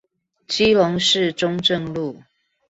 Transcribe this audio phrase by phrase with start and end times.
[0.47, 2.23] 基隆市中正路